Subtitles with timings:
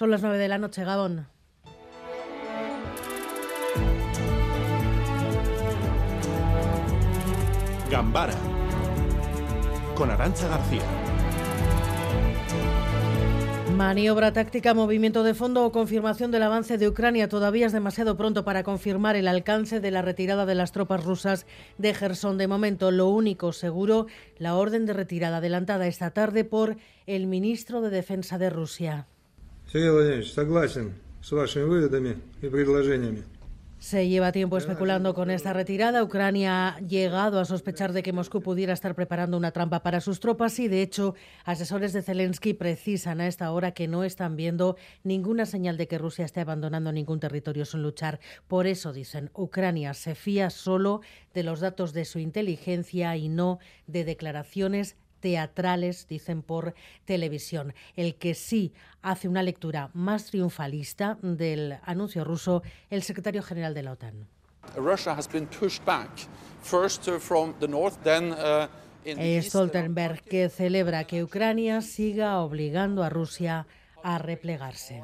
[0.00, 1.26] Son las 9 de la noche, Gabón.
[7.90, 8.32] Gambara
[9.94, 10.80] con Arancha García.
[13.76, 17.28] Maniobra táctica, movimiento de fondo o confirmación del avance de Ucrania.
[17.28, 21.44] Todavía es demasiado pronto para confirmar el alcance de la retirada de las tropas rusas
[21.76, 22.38] de Gerson.
[22.38, 24.06] De momento, lo único seguro,
[24.38, 29.06] la orden de retirada adelantada esta tarde por el ministro de Defensa de Rusia.
[29.71, 33.23] согласен с вашими выводами и предложениями.
[33.77, 36.03] Se lleva tiempo especulando con esta retirada.
[36.03, 40.19] Ucrania ha llegado a sospechar de que Moscú pudiera estar preparando una trampa para sus
[40.19, 44.75] tropas y, de hecho, asesores de Zelensky precisan a esta hora que no están viendo
[45.03, 48.19] ninguna señal de que Rusia esté abandonando ningún territorio sin luchar.
[48.47, 51.01] Por eso, dicen, Ucrania se fía solo
[51.35, 56.74] de los datos de su inteligencia y no de declaraciones teatrales, dicen por
[57.04, 57.74] televisión.
[57.96, 63.82] El que sí hace una lectura más triunfalista del anuncio ruso, el secretario general de
[63.82, 64.26] la OTAN.
[69.42, 73.66] Stoltenberg, que celebra que Ucrania siga obligando a Rusia
[74.02, 75.02] a replegarse.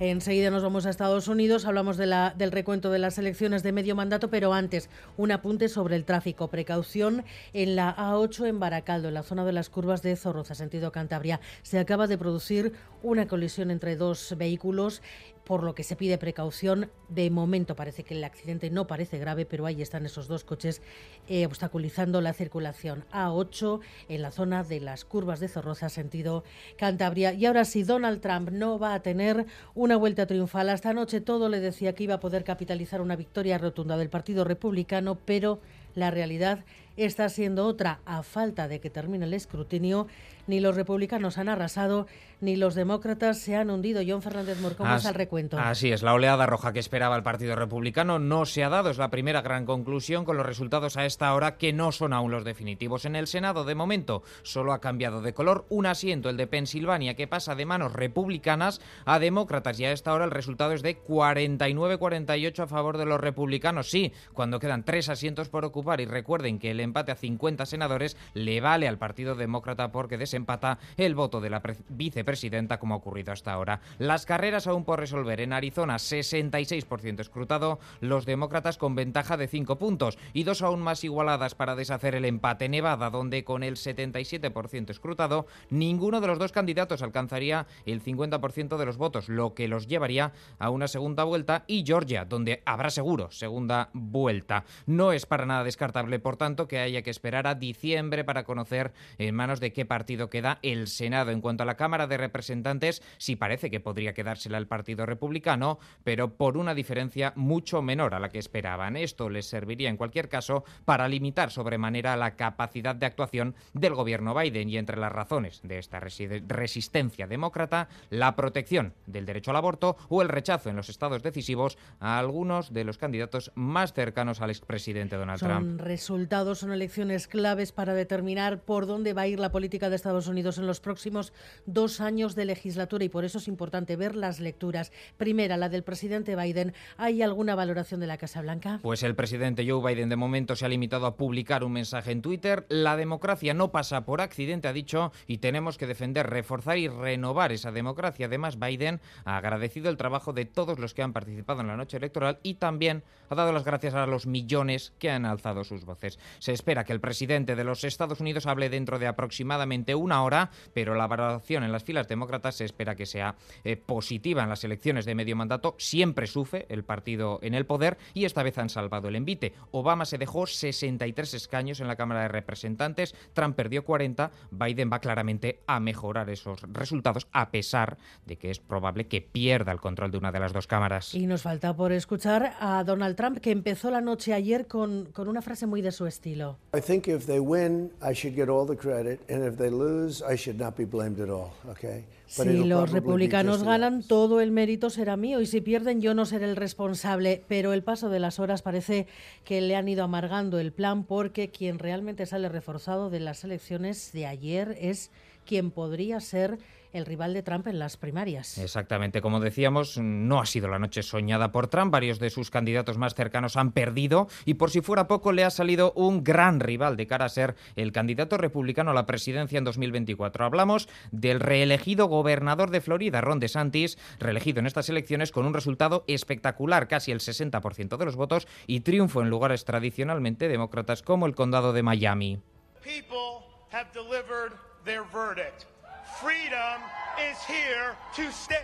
[0.00, 3.72] Enseguida nos vamos a Estados Unidos, hablamos de la, del recuento de las elecciones de
[3.72, 6.48] medio mandato, pero antes un apunte sobre el tráfico.
[6.48, 10.90] Precaución en la A8 en Baracaldo, en la zona de las curvas de Zorroza, sentido
[10.90, 11.38] Cantabria.
[11.60, 15.02] Se acaba de producir una colisión entre dos vehículos
[15.50, 16.92] por lo que se pide precaución.
[17.08, 20.80] De momento parece que el accidente no parece grave, pero ahí están esos dos coches
[21.26, 23.04] eh, obstaculizando la circulación.
[23.12, 26.44] A8 en la zona de las curvas de Zorroza, sentido
[26.76, 27.32] Cantabria.
[27.32, 30.68] Y ahora sí, Donald Trump no va a tener una vuelta triunfal.
[30.68, 34.44] Esta noche todo le decía que iba a poder capitalizar una victoria rotunda del Partido
[34.44, 35.58] Republicano, pero
[35.96, 36.64] la realidad
[36.96, 38.00] está siendo otra.
[38.04, 40.06] A falta de que termine el escrutinio,
[40.50, 42.06] ni los republicanos han arrasado
[42.40, 44.02] ni los demócratas se han hundido.
[44.06, 45.58] John Fernández Morcón al recuento.
[45.58, 48.90] Así es, la oleada roja que esperaba el Partido Republicano no se ha dado.
[48.90, 52.30] Es la primera gran conclusión con los resultados a esta hora que no son aún
[52.30, 53.04] los definitivos.
[53.04, 57.14] En el Senado, de momento, solo ha cambiado de color un asiento, el de Pensilvania,
[57.14, 59.78] que pasa de manos republicanas a demócratas.
[59.78, 63.90] Y a esta hora el resultado es de 49-48 a favor de los republicanos.
[63.90, 66.00] Sí, cuando quedan tres asientos por ocupar.
[66.00, 70.78] Y recuerden que el empate a 50 senadores le vale al Partido Demócrata porque desempata
[70.96, 73.80] el voto de la vicepresidenta presidenta como ha ocurrido hasta ahora.
[73.98, 75.40] Las carreras aún por resolver.
[75.40, 81.02] En Arizona, 66% escrutado, los demócratas con ventaja de 5 puntos y dos aún más
[81.02, 82.68] igualadas para deshacer el empate.
[82.68, 88.86] Nevada, donde con el 77% escrutado, ninguno de los dos candidatos alcanzaría el 50% de
[88.86, 91.64] los votos, lo que los llevaría a una segunda vuelta.
[91.66, 94.64] Y Georgia, donde habrá seguro segunda vuelta.
[94.86, 98.92] No es para nada descartable, por tanto, que haya que esperar a diciembre para conocer
[99.18, 101.30] en manos de qué partido queda el Senado.
[101.30, 105.78] En cuanto a la Cámara de Representantes sí parece que podría quedársela el Partido Republicano,
[106.04, 108.96] pero por una diferencia mucho menor a la que esperaban.
[108.96, 114.34] Esto les serviría en cualquier caso para limitar sobremanera la capacidad de actuación del gobierno
[114.34, 119.96] Biden y entre las razones de esta resistencia demócrata, la protección del derecho al aborto
[120.08, 124.50] o el rechazo en los estados decisivos a algunos de los candidatos más cercanos al
[124.50, 125.80] expresidente Donald son Trump.
[125.80, 130.09] Resultados son elecciones claves para determinar por dónde va a ir la política de Estados
[130.10, 131.32] Unidos en los próximos
[131.66, 134.92] dos años de legislatura y por eso es importante ver las lecturas.
[135.16, 136.74] Primera, la del presidente Biden.
[136.96, 138.80] ¿Hay alguna valoración de la Casa Blanca?
[138.82, 142.22] Pues el presidente Joe Biden de momento se ha limitado a publicar un mensaje en
[142.22, 142.66] Twitter.
[142.68, 147.52] La democracia no pasa por accidente, ha dicho, y tenemos que defender, reforzar y renovar
[147.52, 148.26] esa democracia.
[148.26, 151.96] Además, Biden ha agradecido el trabajo de todos los que han participado en la noche
[151.96, 156.18] electoral y también ha dado las gracias a los millones que han alzado sus voces.
[156.38, 160.50] Se espera que el presidente de los Estados Unidos hable dentro de aproximadamente una hora,
[160.74, 163.34] pero la valoración en las filas demócratas se espera que sea
[163.64, 165.74] eh, positiva en las elecciones de medio mandato.
[165.78, 169.52] Siempre sufre el partido en el poder y esta vez han salvado el envite.
[169.70, 175.00] Obama se dejó 63 escaños en la Cámara de Representantes, Trump perdió 40, Biden va
[175.00, 180.10] claramente a mejorar esos resultados a pesar de que es probable que pierda el control
[180.10, 181.14] de una de las dos cámaras.
[181.14, 185.28] Y nos falta por escuchar a Donald Trump que empezó la noche ayer con, con
[185.28, 186.58] una frase muy de su estilo.
[186.74, 189.89] I think if they win, I should get all the credit and if they lose,
[190.28, 192.04] I should not be blamed at all, okay?
[192.26, 196.44] Si los republicanos ganan, todo el mérito será mío y si pierden yo no seré
[196.44, 197.42] el responsable.
[197.48, 199.08] Pero el paso de las horas parece
[199.44, 204.12] que le han ido amargando el plan porque quien realmente sale reforzado de las elecciones
[204.12, 205.10] de ayer es
[205.44, 206.58] quien podría ser
[206.92, 208.58] el rival de Trump en las primarias.
[208.58, 211.92] Exactamente, como decíamos, no ha sido la noche soñada por Trump.
[211.92, 215.50] Varios de sus candidatos más cercanos han perdido y por si fuera poco le ha
[215.50, 219.64] salido un gran rival de cara a ser el candidato republicano a la presidencia en
[219.64, 220.44] 2024.
[220.44, 226.04] Hablamos del reelegido gobernador de Florida, Ron DeSantis, reelegido en estas elecciones con un resultado
[226.06, 231.34] espectacular, casi el 60% de los votos y triunfo en lugares tradicionalmente demócratas como el
[231.34, 232.40] condado de Miami.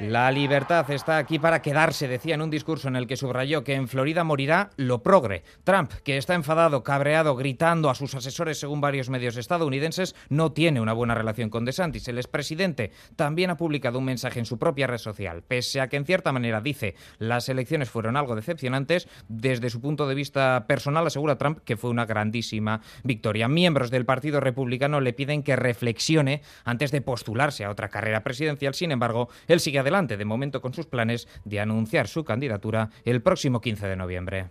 [0.00, 3.74] La libertad está aquí para quedarse, decía en un discurso en el que subrayó que
[3.74, 5.44] en Florida morirá lo progre.
[5.64, 10.80] Trump, que está enfadado, cabreado, gritando a sus asesores según varios medios estadounidenses, no tiene
[10.80, 12.08] una buena relación con DeSantis.
[12.08, 15.42] El expresidente también ha publicado un mensaje en su propia red social.
[15.42, 20.08] Pese a que en cierta manera dice las elecciones fueron algo decepcionantes, desde su punto
[20.08, 23.48] de vista personal asegura Trump que fue una grandísima victoria.
[23.48, 27.00] Miembros del Partido Republicano le piden que reflexione antes de
[27.40, 28.74] a otra carrera presidencial.
[28.74, 33.22] Sin embargo, él sigue adelante de momento con sus planes de anunciar su candidatura el
[33.22, 34.50] próximo 15 de noviembre.